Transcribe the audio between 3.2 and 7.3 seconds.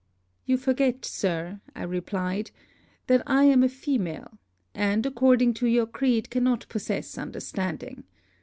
I am a female; and, according to your creed, cannot possess